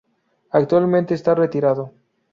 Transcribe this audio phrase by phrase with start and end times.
[0.49, 1.93] Actualmente esta retirado.